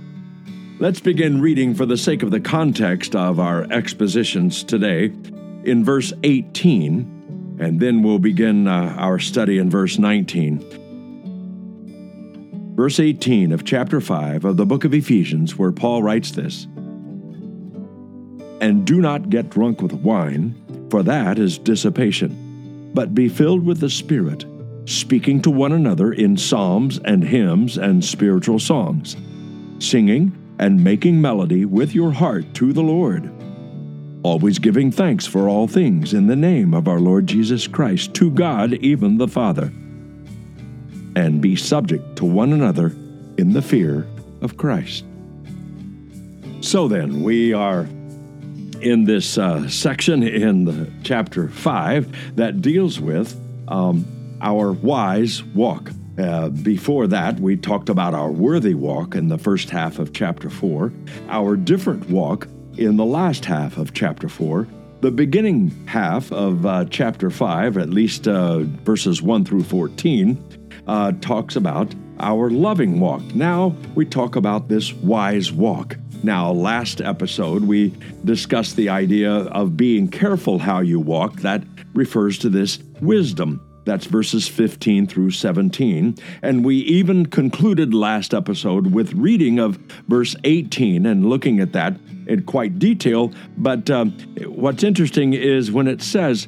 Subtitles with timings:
[0.80, 5.14] Let's begin reading for the sake of the context of our expositions today
[5.66, 7.20] in verse 18
[7.59, 10.80] and then we'll begin uh, our study in verse 19.
[12.81, 16.66] Verse 18 of chapter 5 of the book of Ephesians, where Paul writes this
[18.59, 20.55] And do not get drunk with wine,
[20.89, 24.45] for that is dissipation, but be filled with the Spirit,
[24.86, 29.16] speaking to one another in psalms and hymns and spiritual songs,
[29.78, 33.31] singing and making melody with your heart to the Lord
[34.23, 38.30] always giving thanks for all things in the name of our Lord Jesus Christ to
[38.31, 39.72] God, even the Father.
[41.16, 42.88] And be subject to one another
[43.38, 44.08] in the fear
[44.42, 45.04] of Christ.
[46.62, 47.88] So then, we are
[48.81, 53.36] in this uh, section in the chapter 5 that deals with
[53.68, 54.06] um,
[54.42, 55.92] our wise walk.
[56.18, 60.50] Uh, before that, we talked about our worthy walk in the first half of chapter
[60.50, 60.92] 4,
[61.30, 64.68] our different walk in the last half of chapter 4.
[65.02, 71.14] The beginning half of uh, chapter 5, at least uh, verses 1 through 14, uh,
[71.22, 73.22] talks about our loving walk.
[73.36, 75.98] Now we talk about this wise walk.
[76.24, 77.94] Now, last episode, we
[78.26, 81.38] discussed the idea of being careful how you walk.
[81.38, 81.64] That
[81.96, 83.59] refers to this wisdom.
[83.86, 86.16] That's verses 15 through 17.
[86.44, 89.78] And we even concluded last episode with reading of
[90.08, 91.96] verse 18 and looking at that
[92.28, 93.34] in quite detail.
[93.58, 94.12] But um,
[94.46, 96.47] what's interesting is when it says,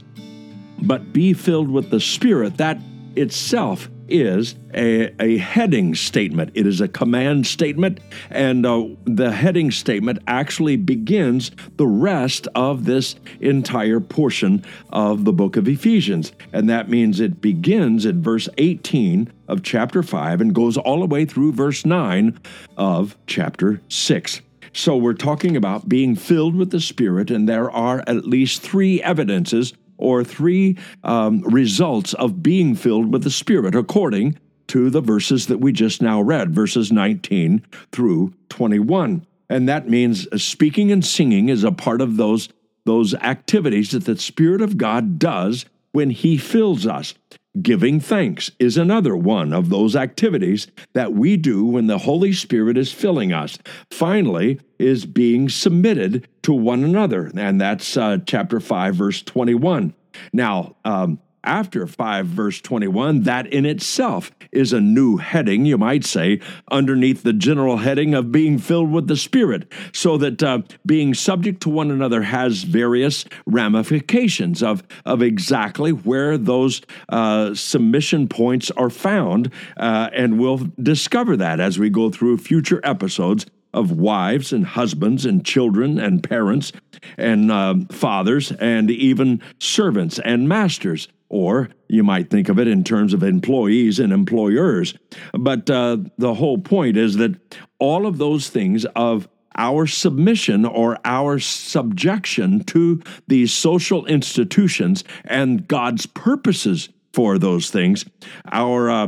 [0.84, 2.78] but be filled with the Spirit, that
[3.16, 6.52] itself is a, a heading statement.
[6.54, 8.00] It is a command statement,
[8.30, 15.34] and uh, the heading statement actually begins the rest of this entire portion of the
[15.34, 16.32] book of Ephesians.
[16.52, 21.06] And that means it begins at verse 18 of chapter 5 and goes all the
[21.06, 22.40] way through verse 9
[22.78, 24.42] of chapter 6.
[24.76, 29.02] So we're talking about being filled with the Spirit, and there are at least three
[29.04, 34.38] evidences or three um, results of being filled with the Spirit, according
[34.68, 39.26] to the verses that we just now read, verses 19 through 21.
[39.50, 42.50] And that means speaking and singing is a part of those,
[42.86, 47.14] those activities that the Spirit of God does when He fills us.
[47.62, 52.80] Giving thanks is another one of those activities that we do when the Holy Spirit
[52.80, 53.60] is filling us.
[53.92, 59.94] Finally, is being submitted to one another, and that's uh, chapter 5, verse 21.
[60.32, 66.06] Now, um, after 5 verse 21, that in itself is a new heading, you might
[66.06, 66.40] say,
[66.72, 71.62] underneath the general heading of being filled with the Spirit, so that uh, being subject
[71.62, 78.90] to one another has various ramifications of, of exactly where those uh, submission points are
[78.90, 79.52] found.
[79.78, 85.26] Uh, and we'll discover that as we go through future episodes of wives and husbands
[85.26, 86.72] and children and parents
[87.18, 92.84] and uh, fathers and even servants and masters or you might think of it in
[92.84, 94.94] terms of employees and employers.
[95.34, 97.36] But uh, the whole point is that
[97.80, 105.68] all of those things of our submission or our subjection to these social institutions and
[105.68, 108.06] God's purposes for those things,
[108.52, 109.08] our uh,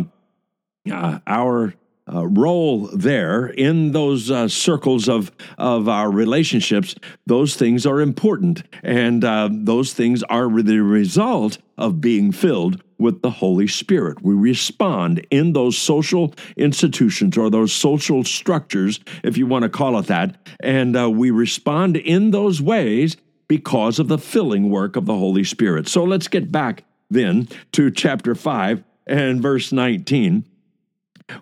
[0.92, 1.76] uh, our
[2.12, 6.96] uh, role there in those uh, circles of of our relationships,
[7.26, 13.22] those things are important, and uh, those things are the result of being filled with
[13.22, 14.22] the Holy Spirit.
[14.22, 19.98] We respond in those social institutions or those social structures, if you want to call
[20.00, 23.18] it that, and uh, we respond in those ways
[23.48, 25.88] because of the filling work of the Holy Spirit.
[25.88, 30.46] So let's get back then to chapter 5 and verse 19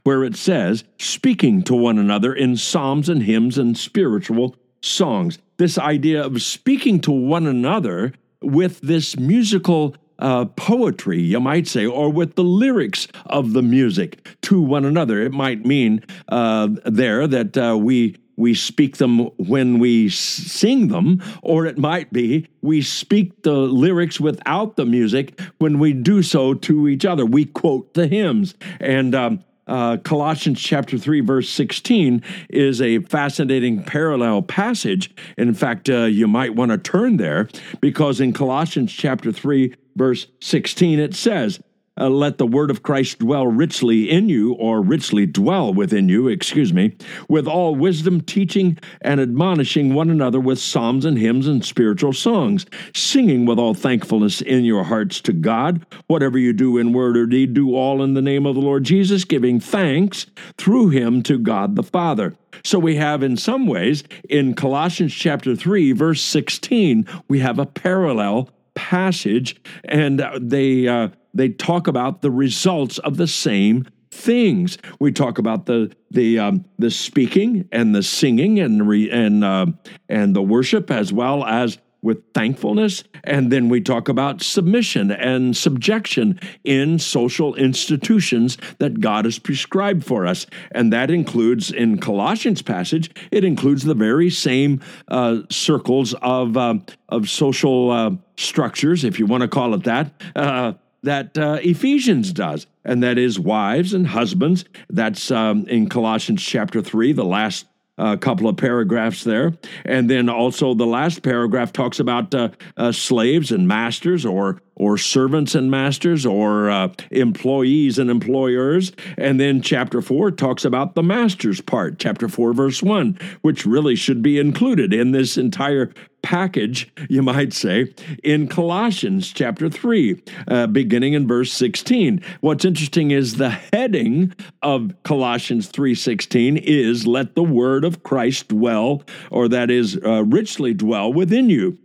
[0.03, 5.37] where it says, speaking to one another in psalms and hymns and spiritual songs.
[5.57, 11.85] This idea of speaking to one another with this musical uh, poetry, you might say,
[11.85, 15.21] or with the lyrics of the music to one another.
[15.21, 21.21] It might mean uh, there that uh, we we speak them when we sing them,
[21.43, 26.53] or it might be we speak the lyrics without the music when we do so
[26.55, 27.25] to each other.
[27.25, 33.83] We quote the hymns, and um, uh, Colossians chapter 3, verse 16 is a fascinating
[33.83, 35.13] parallel passage.
[35.37, 37.47] In fact, uh, you might want to turn there
[37.79, 41.59] because in Colossians chapter 3, verse 16, it says,
[41.99, 46.27] uh, let the word of Christ dwell richly in you, or richly dwell within you,
[46.27, 46.95] excuse me,
[47.29, 52.65] with all wisdom, teaching and admonishing one another with psalms and hymns and spiritual songs,
[52.95, 55.85] singing with all thankfulness in your hearts to God.
[56.07, 58.83] Whatever you do in word or deed, do all in the name of the Lord
[58.83, 60.25] Jesus, giving thanks
[60.57, 62.35] through him to God the Father.
[62.63, 67.65] So we have, in some ways, in Colossians chapter 3, verse 16, we have a
[67.65, 74.77] parallel passage, and they uh, they talk about the results of the same things.
[74.99, 79.67] We talk about the the um, the speaking and the singing and re, and uh,
[80.09, 83.03] and the worship as well as with thankfulness.
[83.23, 90.05] And then we talk about submission and subjection in social institutions that God has prescribed
[90.05, 90.45] for us.
[90.71, 96.75] And that includes, in Colossians passage, it includes the very same uh, circles of, uh,
[97.09, 100.11] of social uh, structures, if you want to call it that.
[100.35, 100.73] Uh,
[101.03, 104.63] that uh, Ephesians does, and that is wives and husbands.
[104.89, 107.65] That's um, in Colossians chapter 3, the last
[107.97, 109.53] a couple of paragraphs there.
[109.85, 114.97] And then also the last paragraph talks about uh, uh, slaves and masters or or
[114.97, 118.91] servants and masters or uh, employees and employers.
[119.17, 123.95] And then chapter 4 talks about the master's part, chapter 4, verse 1, which really
[123.95, 125.93] should be included in this entire
[126.23, 127.93] package, you might say,
[128.23, 132.21] in Colossians chapter 3, uh, beginning in verse 16.
[132.41, 134.33] What's interesting is the heading
[134.63, 140.73] of Colossians 3:16 is let the word of Christ dwell or that is uh, richly
[140.73, 141.77] dwell within you.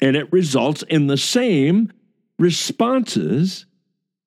[0.00, 1.92] And it results in the same
[2.38, 3.66] responses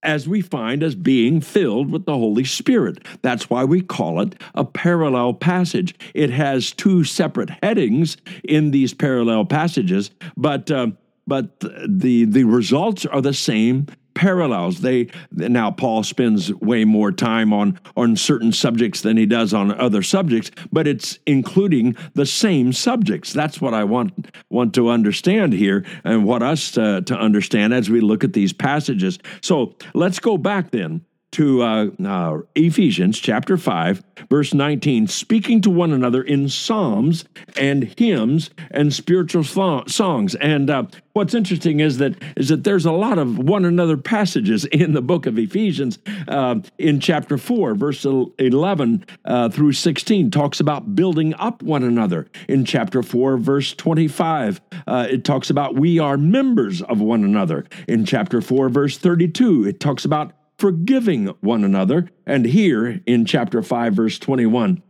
[0.03, 3.05] as we find as being filled with the Holy Spirit.
[3.21, 5.95] That's why we call it a parallel passage.
[6.13, 10.87] It has two separate headings in these parallel passages, but uh,
[11.27, 14.81] but the the results are the same parallels.
[14.81, 19.71] They now Paul spends way more time on on certain subjects than he does on
[19.71, 23.33] other subjects, but it's including the same subjects.
[23.33, 27.89] That's what I want want to understand here, and what us to, to understand as
[27.89, 29.19] we look at these passages.
[29.41, 35.69] So let's go back then to uh, uh, Ephesians chapter 5, verse 19, speaking to
[35.69, 37.25] one another in psalms
[37.55, 40.35] and hymns and spiritual songs.
[40.35, 40.83] And uh,
[41.13, 45.01] what's interesting is that is that there's a lot of one another passages in the
[45.01, 45.99] book of Ephesians.
[46.27, 52.27] Uh, in chapter 4, verse 11 uh, through 16, talks about building up one another.
[52.49, 57.65] In chapter 4, verse 25, uh, it talks about we are members of one another.
[57.87, 62.07] In chapter 4, verse 32, it talks about forgiving one another.
[62.27, 64.83] And here in chapter 5, verse 21,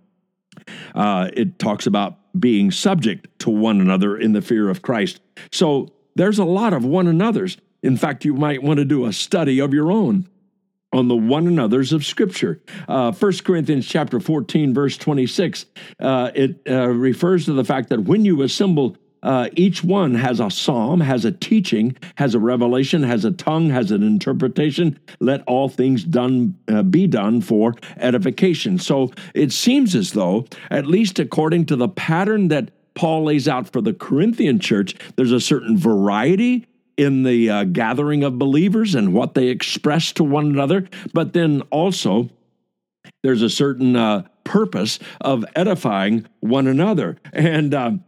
[0.94, 5.22] uh, it talks about being subject to one another in the fear of Christ.
[5.50, 7.56] So there's a lot of one another's.
[7.82, 10.28] In fact, you might want to do a study of your own
[10.92, 12.62] on the one another's of Scripture.
[12.90, 15.68] Uh, 1 Corinthians chapter 14, verse 26,
[16.02, 20.40] uh, it uh, refers to the fact that when you assemble uh, each one has
[20.40, 25.00] a psalm, has a teaching, has a revelation, has a tongue, has an interpretation.
[25.20, 28.80] Let all things done uh, be done for edification.
[28.80, 33.72] So it seems as though, at least according to the pattern that Paul lays out
[33.72, 39.14] for the Corinthian church, there's a certain variety in the uh, gathering of believers and
[39.14, 42.30] what they express to one another, but then also
[43.24, 47.18] there's a certain uh, purpose of edifying one another.
[47.34, 48.04] And um,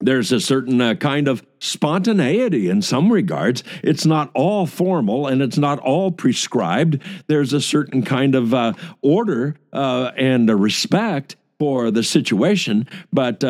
[0.00, 3.64] there's a certain uh, kind of spontaneity in some regards.
[3.82, 7.02] It's not all formal and it's not all prescribed.
[7.28, 13.42] There's a certain kind of uh, order uh, and respect for the situation, but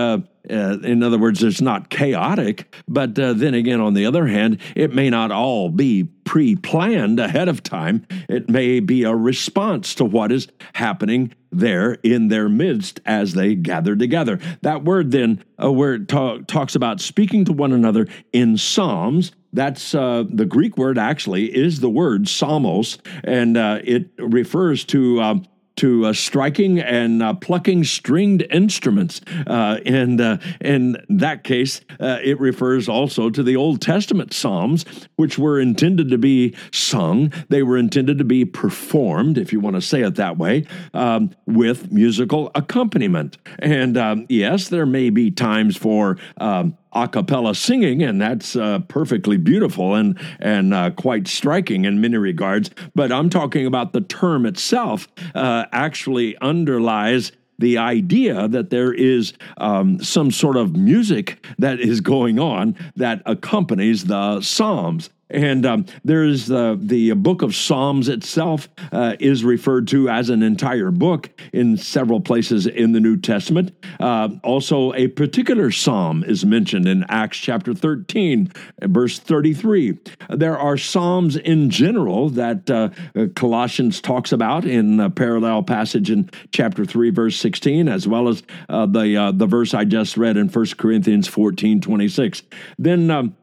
[0.51, 2.75] uh, in other words, it's not chaotic.
[2.89, 7.21] But uh, then again, on the other hand, it may not all be pre planned
[7.21, 8.07] ahead of time.
[8.29, 13.55] It may be a response to what is happening there in their midst as they
[13.55, 14.39] gather together.
[14.63, 19.33] That word, then, uh, where it ta- talks about speaking to one another in Psalms,
[19.53, 25.23] that's uh, the Greek word actually is the word psalmos, and uh, it refers to
[25.23, 29.21] um, to uh, striking and uh, plucking stringed instruments.
[29.47, 34.85] Uh, and uh, in that case, uh, it refers also to the Old Testament Psalms,
[35.17, 37.33] which were intended to be sung.
[37.49, 41.31] They were intended to be performed, if you want to say it that way, um,
[41.47, 43.39] with musical accompaniment.
[43.59, 48.81] And um, yes, there may be times for um, a cappella singing, and that's uh,
[48.89, 52.71] perfectly beautiful and and uh, quite striking in many regards.
[52.95, 59.33] But I'm talking about the term itself uh, actually underlies the idea that there is
[59.57, 65.11] um, some sort of music that is going on that accompanies the Psalms.
[65.29, 70.43] And um, there's the the book of Psalms itself uh, is referred to as an
[70.43, 73.73] entire book in several places in the New Testament.
[73.99, 78.53] Uh, also, a particular psalm is mentioned in Acts chapter 13,
[78.83, 79.99] verse 33.
[80.31, 82.91] There are psalms in general that uh,
[83.35, 88.43] Colossians talks about in a parallel passage in chapter 3, verse 16, as well as
[88.69, 92.43] uh, the uh, the verse I just read in 1 Corinthians 14, 26.
[92.79, 93.37] Then um,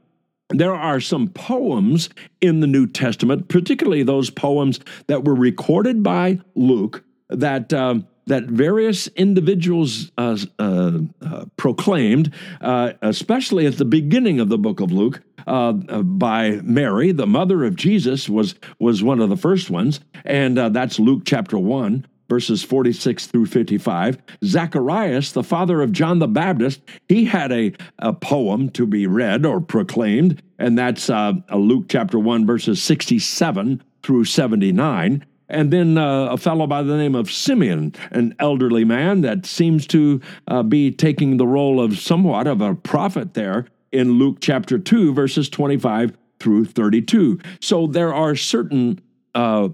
[0.53, 2.09] there are some poems
[2.41, 7.73] in the New Testament, particularly those poems that were recorded by Luke that.
[7.73, 10.91] Um, that various individuals uh, uh,
[11.21, 17.11] uh, proclaimed, uh, especially at the beginning of the book of Luke, uh, by Mary,
[17.11, 21.57] the mother of Jesus, was was one of the first ones, and that's Luke chapter
[21.57, 24.17] one verses 46 through 55.
[24.43, 29.45] Zacharias, the father of John the Baptist, he had a, a poem to be read
[29.45, 35.25] or proclaimed, and that's uh, Luke chapter 1, verses 67 through 79.
[35.49, 39.85] And then uh, a fellow by the name of Simeon, an elderly man that seems
[39.87, 44.79] to uh, be taking the role of somewhat of a prophet there in Luke chapter
[44.79, 47.39] 2, verses 25 through 32.
[47.61, 48.99] So there are certain
[49.35, 49.69] uh,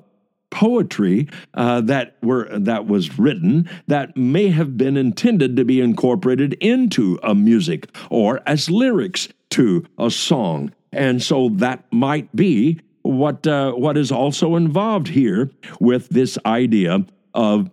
[0.49, 6.53] poetry uh, that were that was written that may have been intended to be incorporated
[6.55, 13.45] into a music or as lyrics to a song, and so that might be what
[13.47, 17.69] uh, what is also involved here with this idea of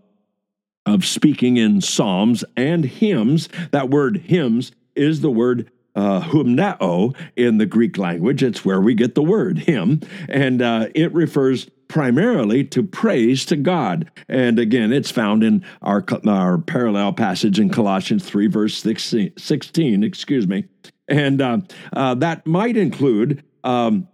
[0.85, 3.49] of speaking in psalms and hymns.
[3.73, 8.43] That word hymns is the word uh, humnao in the Greek language.
[8.43, 13.57] It's where we get the word hymn, and uh, it refers primarily to praise to
[13.57, 14.11] God.
[14.29, 20.05] And again, it's found in our, our parallel passage in Colossians 3, verse 16, 16
[20.05, 20.65] excuse me.
[21.09, 21.59] And uh,
[21.93, 24.09] uh, that might include um,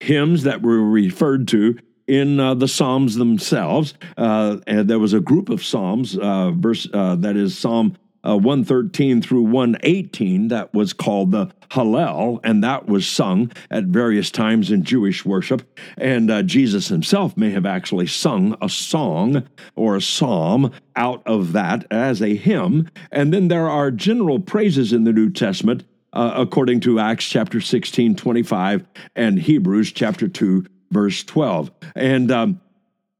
[0.00, 3.94] hymns that were referred to in uh, the Psalms themselves.
[4.16, 7.96] Uh, and there was a group of Psalms, uh, verse uh, that is Psalm
[8.26, 14.30] uh, 113 through 118 that was called the Hallel, and that was sung at various
[14.30, 15.62] times in Jewish worship.
[15.96, 19.46] And uh, Jesus himself may have actually sung a song
[19.76, 22.90] or a psalm out of that as a hymn.
[23.12, 25.84] And then there are general praises in the New Testament.
[26.10, 31.70] Uh, according to Acts chapter 16, 25, and Hebrews chapter 2, verse 12.
[31.94, 32.60] And um,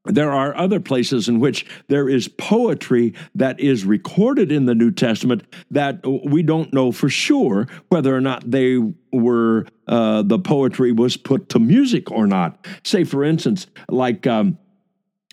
[0.05, 4.91] there are other places in which there is poetry that is recorded in the New
[4.91, 8.77] Testament that we don't know for sure whether or not they
[9.11, 12.65] were uh, the poetry was put to music or not.
[12.83, 14.57] Say, for instance, like um,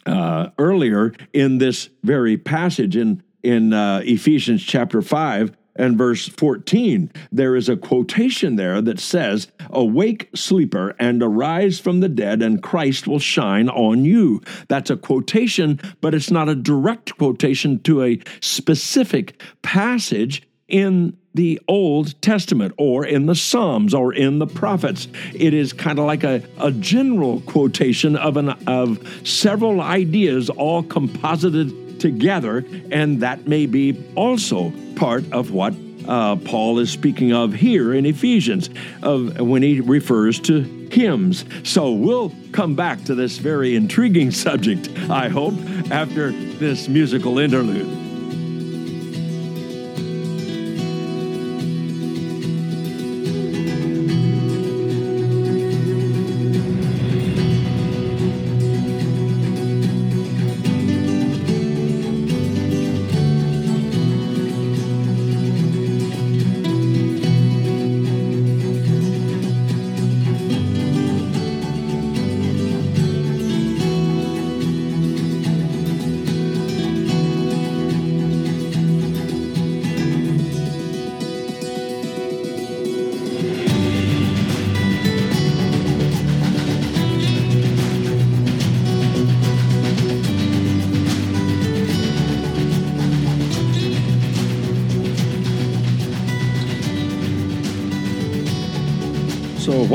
[0.05, 7.11] uh, earlier in this very passage in in uh, Ephesians chapter five, and verse 14,
[7.31, 12.63] there is a quotation there that says, Awake, sleeper, and arise from the dead, and
[12.63, 14.41] Christ will shine on you.
[14.69, 21.61] That's a quotation, but it's not a direct quotation to a specific passage in the
[21.69, 25.07] Old Testament or in the Psalms or in the prophets.
[25.35, 30.83] It is kind of like a, a general quotation of, an, of several ideas all
[30.83, 35.75] composited together, and that may be also part of what
[36.07, 38.71] uh, Paul is speaking of here in Ephesians,
[39.03, 41.45] of when he refers to hymns.
[41.65, 45.55] So we'll come back to this very intriguing subject, I hope,
[45.91, 48.06] after this musical interlude.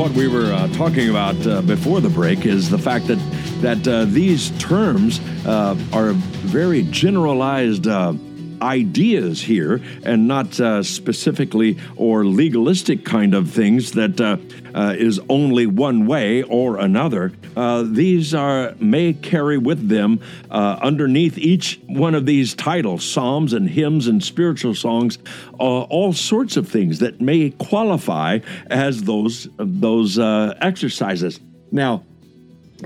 [0.02, 3.20] What we were uh, talking about uh, before the break is the fact that
[3.60, 6.10] that uh, these terms uh, are
[6.42, 8.12] very generalized uh,
[8.60, 14.38] ideas here and not uh, specifically or legalistic kind of things that uh,
[14.74, 17.30] uh, is only one way or another.
[17.56, 23.52] Uh, these are may carry with them uh, underneath each one of these titles, psalms
[23.52, 25.18] and hymns and spiritual songs,
[25.60, 31.40] uh, all sorts of things that may qualify as those those exercises.
[31.70, 32.04] Now,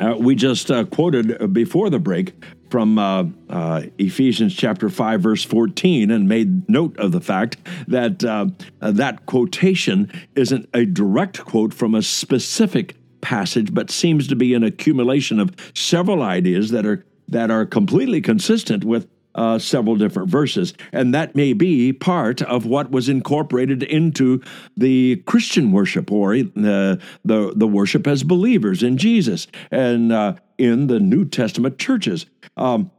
[0.00, 2.34] uh, we just uh, quoted before the break
[2.70, 7.56] from uh, uh, Ephesians chapter 5, verse 14, and made note of the fact
[7.88, 8.46] that uh,
[8.80, 12.96] that quotation isn't a direct quote from a specific
[13.26, 18.20] passage, but seems to be an accumulation of several ideas that are that are completely
[18.20, 20.74] consistent with uh, several different verses.
[20.92, 24.40] And that may be part of what was incorporated into
[24.76, 30.86] the Christian worship or uh, the, the worship as believers in Jesus and uh, in
[30.86, 32.26] the New Testament churches.
[32.56, 32.92] Um,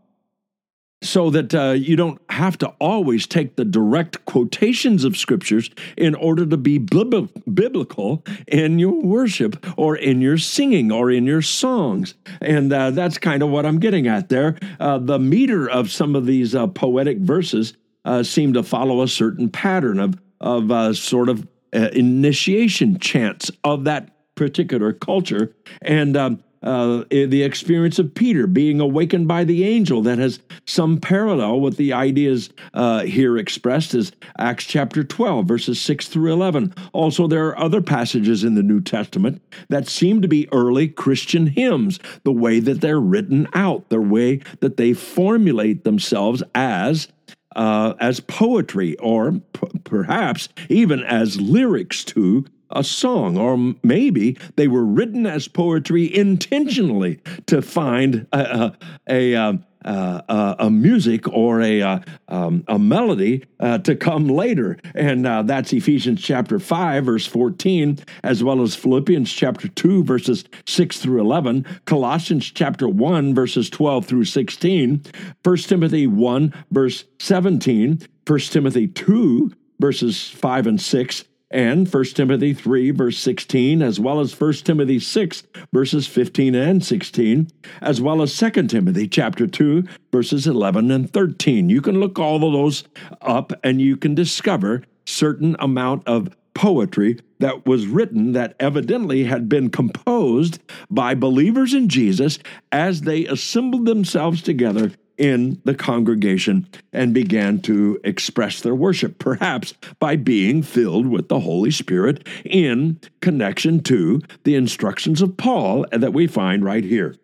[1.02, 6.16] so that uh, you don't have to always take the direct quotations of scriptures in
[6.16, 12.16] order to be biblical in your worship or in your singing or in your songs.
[12.42, 14.58] And uh, that's kind of what I'm getting at there.
[14.80, 17.74] Uh, the meter of some of these uh, poetic verses
[18.06, 23.84] uh, seem to follow a certain pattern of, of uh, sort of initiation chants of
[23.84, 25.54] that particular culture.
[25.82, 30.98] And um, uh, the experience of Peter being awakened by the angel that has some
[30.98, 36.74] parallel with the ideas uh, here expressed as Acts chapter 12, verses 6 through 11.
[36.92, 41.48] Also, there are other passages in the New Testament that seem to be early Christian
[41.48, 47.08] hymns, the way that they're written out, the way that they formulate themselves as
[47.56, 54.68] uh, as poetry or p- perhaps even as lyrics to a song, or maybe they
[54.68, 58.74] were written as poetry intentionally to find a, a,
[59.08, 64.78] a, um, uh, a music or a, uh, um, a melody uh, to come later.
[64.94, 70.44] And uh, that's Ephesians chapter 5, verse 14, as well as Philippians chapter 2, verses
[70.66, 75.04] 6 through 11, Colossians chapter 1, verses 12 through 16,
[75.44, 82.54] 1 Timothy 1, verse 17, 1 Timothy 2, verses 5 and 6, and 1 Timothy
[82.54, 87.48] 3, verse 16, as well as 1 Timothy 6, verses 15 and 16,
[87.82, 91.70] as well as 2 Timothy chapter 2, verses 11 and 13.
[91.70, 92.84] You can look all of those
[93.22, 99.48] up and you can discover certain amount of poetry that was written that evidently had
[99.48, 102.40] been composed by believers in Jesus
[102.72, 109.74] as they assembled themselves together in the congregation and began to express their worship, perhaps
[110.00, 116.14] by being filled with the Holy Spirit in connection to the instructions of Paul that
[116.14, 117.16] we find right here.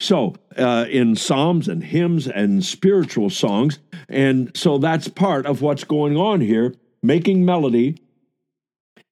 [0.00, 3.78] So, uh, in psalms and hymns and spiritual songs,
[4.08, 7.98] and so that's part of what's going on here, making melody.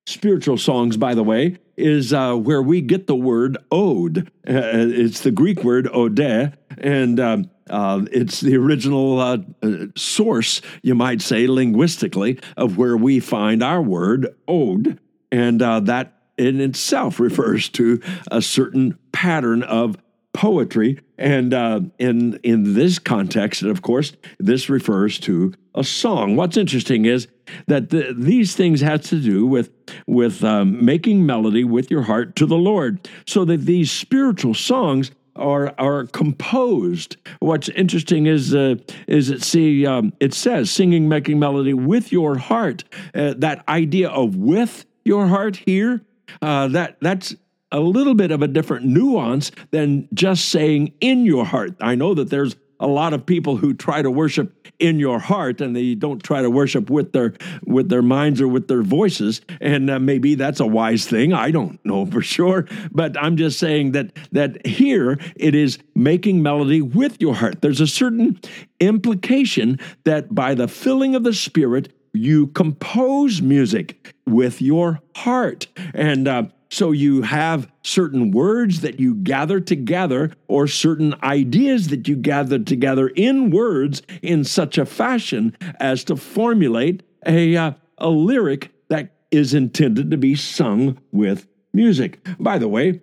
[0.07, 4.31] Spiritual songs, by the way, is uh, where we get the word ode.
[4.49, 10.61] Uh, it's the Greek word ode, and um, uh, it's the original uh, uh, source,
[10.83, 14.99] you might say, linguistically, of where we find our word ode.
[15.31, 19.97] And uh, that in itself refers to a certain pattern of
[20.33, 21.01] poetry.
[21.19, 26.37] And uh, in, in this context, of course, this refers to a song.
[26.37, 27.29] What's interesting is
[27.67, 29.71] that the, these things have to do with,
[30.07, 33.09] with um, making melody with your heart to the Lord.
[33.27, 37.17] So that these spiritual songs are are composed.
[37.41, 42.37] What's interesting is uh, is it see um, it says singing, making melody with your
[42.37, 42.85] heart.
[43.15, 46.03] Uh, that idea of with your heart here,
[46.41, 47.35] uh, that that's
[47.71, 51.75] a little bit of a different nuance than just saying in your heart.
[51.81, 55.61] I know that there's a lot of people who try to worship in your heart
[55.61, 57.33] and they don't try to worship with their
[57.65, 59.41] with their minds or with their voices.
[59.61, 61.33] And uh, maybe that's a wise thing.
[61.33, 62.67] I don't know for sure.
[62.91, 67.63] But i'm just saying that that here it is making melody with your heart.
[67.63, 68.41] There's a certain
[68.81, 75.69] implication that by the filling of the spirit you compose music with your heart.
[75.95, 82.09] And uh, so you have certain words that you gather together or certain ideas that
[82.09, 88.09] you gather together in words in such a fashion as to formulate a, uh, a
[88.09, 92.27] lyric that is intended to be sung with music.
[92.41, 93.03] By the way,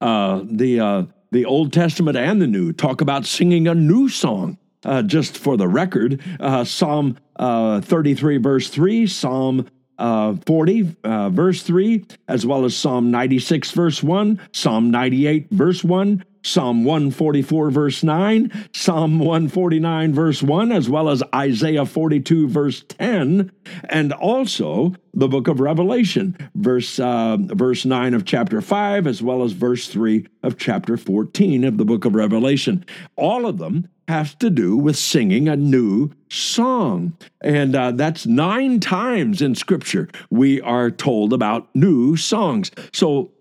[0.00, 4.56] uh, the, uh, the Old Testament and the New talk about singing a new song.
[4.84, 9.68] Uh, just for the record, uh, Psalm uh, 33, verse 3, Psalm
[9.98, 15.82] uh, 40, uh, verse 3, as well as Psalm 96, verse 1, Psalm 98, verse
[15.82, 22.84] 1, Psalm 144, verse 9, Psalm 149, verse 1, as well as Isaiah 42, verse
[22.88, 23.50] 10,
[23.88, 29.42] and also the book of Revelation, verse, uh, verse 9 of chapter 5, as well
[29.42, 32.84] as verse 3 of chapter 14 of the book of Revelation.
[33.16, 37.12] All of them have to do with singing a new song.
[37.42, 42.70] And uh, that's nine times in Scripture we are told about new songs.
[42.92, 43.32] So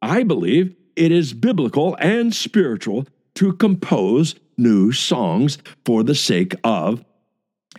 [0.00, 7.04] I believe it is biblical and spiritual to compose new songs for the sake of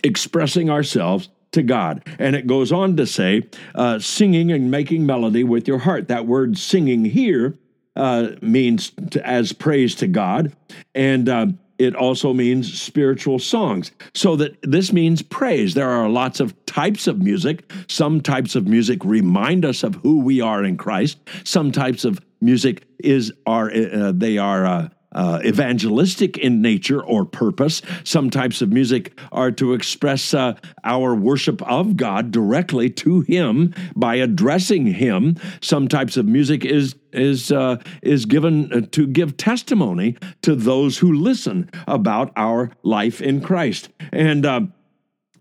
[0.04, 2.06] expressing ourselves to God.
[2.18, 6.08] And it goes on to say, uh, singing and making melody with your heart.
[6.08, 7.58] That word singing here
[7.96, 10.54] uh, means to, as praise to God.
[10.94, 11.46] And uh,
[11.78, 13.92] it also means spiritual songs.
[14.14, 15.74] So that this means praise.
[15.74, 17.70] There are lots of types of music.
[17.88, 21.18] Some types of music remind us of who we are in Christ.
[21.44, 27.24] Some types of music is are uh, they are uh, uh, evangelistic in nature or
[27.24, 27.82] purpose.
[28.04, 33.74] Some types of music are to express uh, our worship of God directly to Him
[33.96, 35.36] by addressing Him.
[35.60, 40.98] Some types of music is is uh, is given uh, to give testimony to those
[40.98, 43.88] who listen about our life in Christ.
[44.12, 44.60] And uh,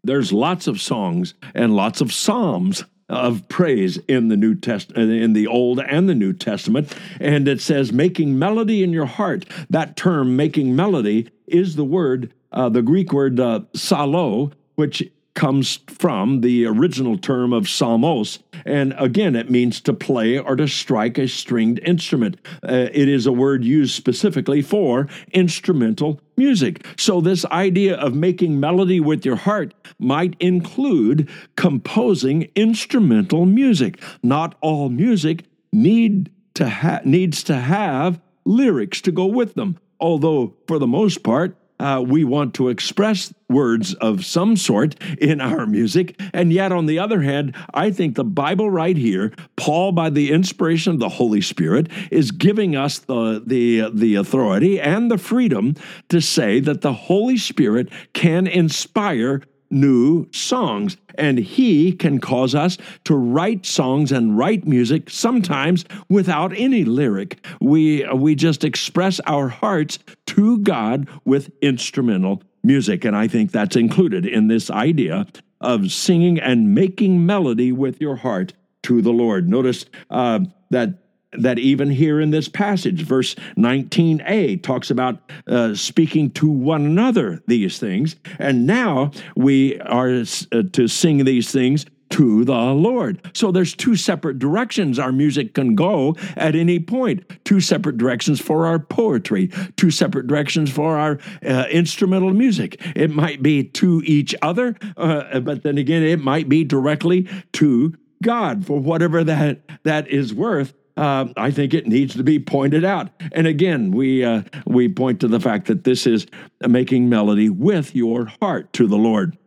[0.03, 5.33] there's lots of songs and lots of psalms of praise in the New Test in
[5.33, 6.95] the Old and the New Testament.
[7.19, 9.45] And it says making melody in your heart.
[9.69, 15.79] That term making melody is the word uh, the Greek word uh, psallo which comes
[15.87, 18.39] from the original term of psalmos.
[18.65, 22.37] And again, it means to play or to strike a stringed instrument.
[22.63, 26.85] Uh, it is a word used specifically for instrumental music.
[26.97, 34.01] So, this idea of making melody with your heart might include composing instrumental music.
[34.23, 39.77] Not all music need to ha- needs to have lyrics to go with them.
[39.99, 45.41] Although, for the most part, uh, we want to express words of some sort in
[45.41, 46.19] our music.
[46.33, 50.31] And yet, on the other hand, I think the Bible right here, Paul, by the
[50.31, 55.75] inspiration of the Holy Spirit, is giving us the, the, the authority and the freedom
[56.09, 59.41] to say that the Holy Spirit can inspire
[59.75, 60.97] new songs.
[61.15, 67.45] And He can cause us to write songs and write music sometimes without any lyric.
[67.61, 73.05] We, we just express our hearts to God with instrumental music.
[73.05, 75.27] And I think that's included in this idea
[75.61, 79.49] of singing and making melody with your heart to the Lord.
[79.49, 86.31] Notice uh, that that even here in this passage, verse 19a talks about uh, speaking
[86.31, 88.15] to one another these things.
[88.39, 93.19] And now we are uh, to sing these things to the Lord.
[93.33, 97.25] So there's two separate directions our music can go at any point.
[97.43, 102.79] Two separate directions for our poetry, two separate directions for our uh, instrumental music.
[102.95, 107.95] It might be to each other, uh, but then again, it might be directly to
[108.23, 112.85] God for whatever that that is worth uh, I think it needs to be pointed
[112.85, 113.09] out.
[113.31, 116.25] And again, we uh, we point to the fact that this is
[116.65, 119.37] making melody with your heart to the Lord.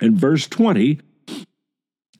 [0.00, 1.00] And verse 20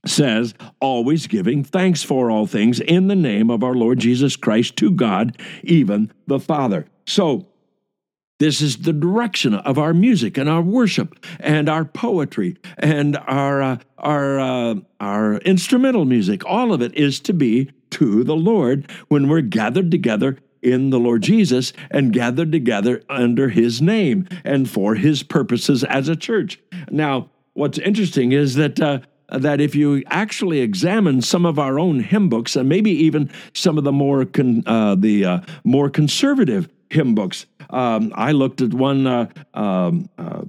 [0.07, 4.77] says, always giving thanks for all things in the name of our Lord Jesus Christ
[4.77, 6.87] to God, even the Father.
[7.07, 7.47] So
[8.39, 13.63] this is the direction of our music and our worship and our poetry and our
[13.63, 16.45] uh, our uh, our instrumental music.
[16.45, 20.99] All of it is to be to the Lord when we're gathered together in the
[20.99, 26.59] Lord Jesus and gathered together under his name and for his purposes as a church.
[26.91, 32.01] Now, what's interesting is that uh, that if you actually examine some of our own
[32.01, 36.69] hymn books and maybe even some of the more con, uh, the uh, more conservative
[36.91, 39.07] hymn books, um, I looked at one.
[39.07, 40.43] Uh, um, uh,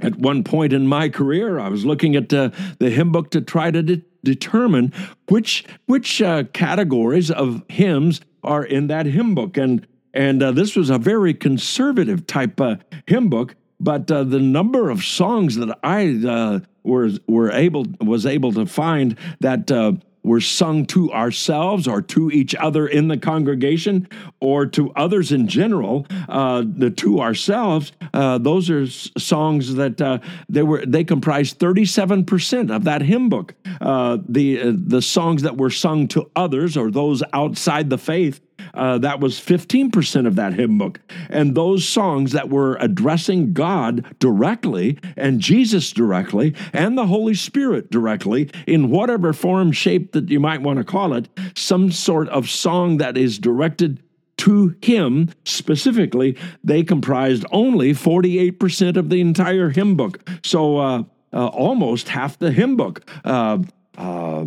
[0.00, 3.40] at one point in my career, I was looking at uh, the hymn book to
[3.40, 4.92] try to de- determine
[5.28, 10.76] which which uh, categories of hymns are in that hymn book, and and uh, this
[10.76, 13.54] was a very conservative type uh, hymn book.
[13.80, 18.66] But uh, the number of songs that I uh, was were able was able to
[18.66, 19.92] find that uh,
[20.24, 24.08] were sung to ourselves or to each other in the congregation
[24.40, 30.18] or to others in general, uh, the to ourselves, uh, those are songs that uh,
[30.48, 33.54] they were they comprise 37% of that hymn book.
[33.80, 38.40] Uh, the uh, the songs that were sung to others or those outside the faith
[38.74, 41.00] uh, that was 15% of that hymn book.
[41.28, 47.90] And those songs that were addressing God directly and Jesus directly and the Holy Spirit
[47.90, 52.50] directly in whatever form, shape that you might want to call it, some sort of
[52.50, 54.02] song that is directed
[54.36, 60.28] to him specifically, they comprised only 48% of the entire hymn book.
[60.42, 63.58] So uh, uh, almost half the hymn book uh,
[63.96, 64.46] uh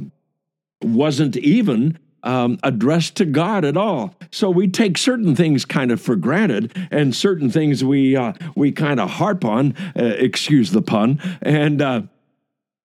[0.83, 4.15] wasn't even um, addressed to God at all.
[4.32, 8.71] So we take certain things kind of for granted, and certain things we uh, we
[8.71, 9.75] kind of harp on.
[9.95, 12.01] Uh, excuse the pun, and uh,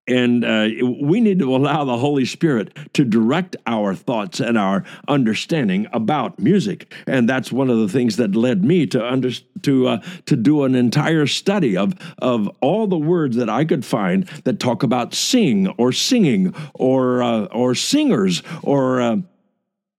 [0.08, 0.68] and uh,
[1.00, 6.40] we need to allow the Holy Spirit to direct our thoughts and our understanding about
[6.40, 6.92] music.
[7.06, 9.30] And that's one of the things that led me to under,
[9.62, 13.84] to uh, to do an entire study of of all the words that I could
[13.84, 19.16] find that talk about sing or singing or uh, or singers or uh,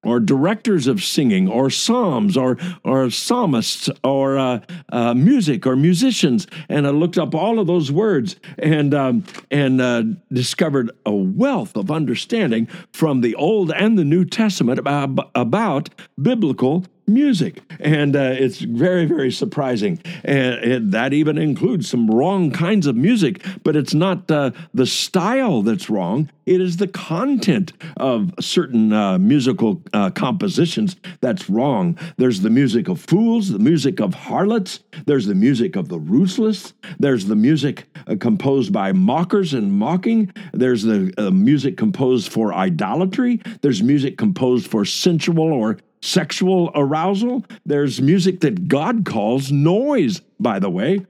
[0.04, 4.60] or directors of singing, or psalms, or or psalmists, or uh,
[4.91, 9.82] uh, music, or musicians, and I looked up all of those words and um, and
[9.82, 15.89] uh, discovered a wealth of understanding from the Old and the New Testament about, about
[16.21, 17.62] biblical music.
[17.80, 20.00] And uh, it's very, very surprising.
[20.24, 24.86] And it, that even includes some wrong kinds of music, but it's not uh, the
[24.86, 26.30] style that's wrong.
[26.46, 31.98] It is the content of certain uh, musical uh, compositions that's wrong.
[32.18, 36.74] There's the music of fools, the music of harlots, there's the music of the ruthless,
[37.00, 42.54] there's the music uh, composed by mockers and mocking, there's the uh, music composed for
[42.54, 47.46] idolatry, there's music composed for sensual or sexual arousal.
[47.66, 51.06] There's music that God calls noise, by the way.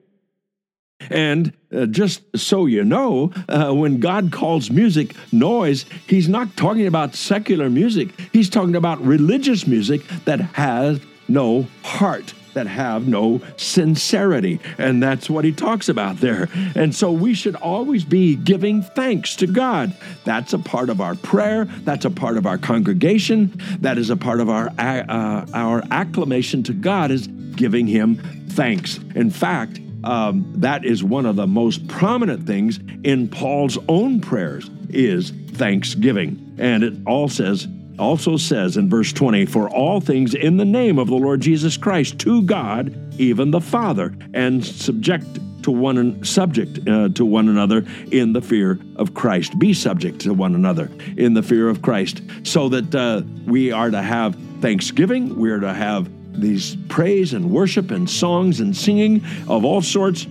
[1.09, 6.87] And uh, just so you know, uh, when God calls music noise, He's not talking
[6.87, 8.09] about secular music.
[8.31, 14.59] He's talking about religious music that has no heart that have no sincerity.
[14.77, 16.49] And that's what he talks about there.
[16.75, 19.95] And so we should always be giving thanks to God.
[20.23, 24.17] That's a part of our prayer, that's a part of our congregation, that is a
[24.17, 28.15] part of our, uh, our acclamation to God is giving him
[28.49, 28.99] thanks.
[29.15, 34.69] In fact, um, that is one of the most prominent things in Paul's own prayers
[34.89, 36.55] is thanksgiving.
[36.57, 37.67] And it all says,
[37.99, 41.77] also says in verse 20, For all things in the name of the Lord Jesus
[41.77, 45.27] Christ to God, even the Father, and subject
[45.63, 49.57] to one subject uh, to one another in the fear of Christ.
[49.57, 53.89] Be subject to one another in the fear of Christ, so that uh, we are
[53.89, 55.39] to have thanksgiving.
[55.39, 60.27] We are to have these praise and worship and songs and singing of all sorts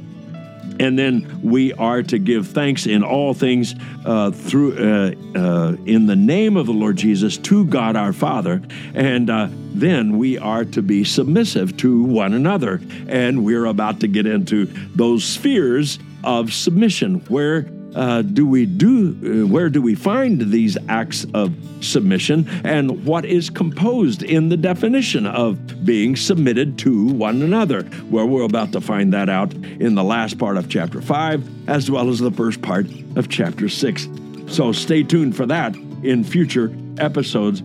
[0.82, 6.06] and then we are to give thanks in all things uh, through uh, uh, in
[6.06, 8.60] the name of the Lord Jesus to God our Father,
[8.92, 12.80] and uh, then we are to be submissive to one another.
[13.06, 14.66] And we're about to get into
[14.96, 17.62] those spheres of submission where
[17.94, 19.44] uh, do we do?
[19.44, 22.48] Uh, where do we find these acts of submission?
[22.64, 27.88] And what is composed in the definition of being submitted to one another?
[28.10, 31.90] Well, we're about to find that out in the last part of chapter 5, as
[31.90, 34.08] well as the first part of chapter 6.
[34.46, 37.60] So stay tuned for that in future episodes,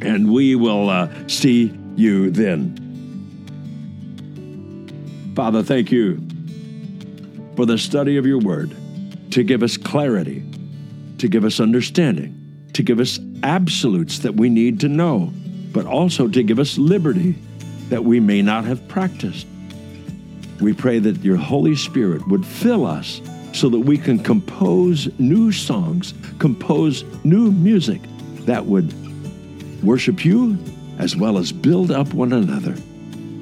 [0.00, 2.84] and we will uh, see you then.
[5.34, 6.16] Father, thank you
[7.56, 8.74] for the study of your word
[9.30, 10.44] to give us clarity,
[11.18, 12.34] to give us understanding,
[12.72, 15.32] to give us absolutes that we need to know,
[15.72, 17.34] but also to give us liberty
[17.88, 19.46] that we may not have practiced.
[20.60, 23.20] We pray that your Holy Spirit would fill us
[23.52, 28.00] so that we can compose new songs, compose new music
[28.46, 28.92] that would
[29.82, 30.58] worship you
[30.98, 32.74] as well as build up one another.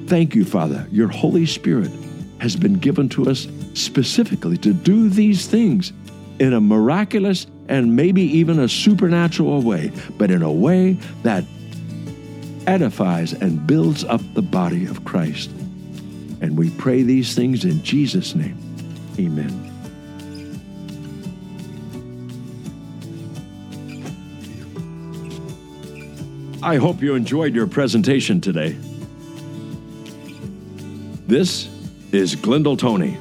[0.07, 0.87] Thank you, Father.
[0.91, 1.91] Your Holy Spirit
[2.39, 3.47] has been given to us
[3.77, 5.93] specifically to do these things
[6.39, 11.43] in a miraculous and maybe even a supernatural way, but in a way that
[12.65, 15.49] edifies and builds up the body of Christ.
[16.41, 18.57] And we pray these things in Jesus' name.
[19.19, 19.63] Amen.
[26.61, 28.77] I hope you enjoyed your presentation today.
[31.27, 31.69] This
[32.11, 33.17] is Glendale Tony.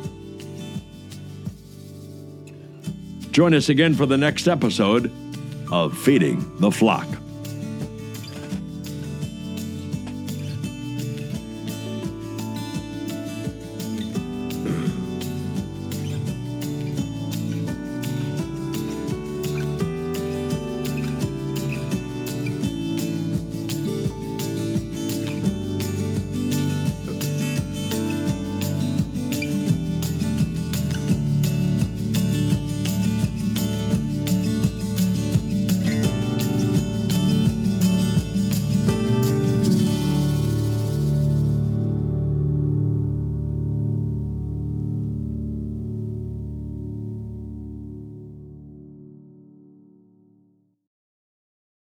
[3.36, 5.12] Join us again for the next episode
[5.70, 7.06] of Feeding the Flock.